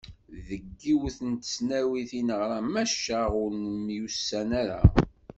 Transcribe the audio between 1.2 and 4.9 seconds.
n tesnawit i neɣra maca ur nemyussan ara.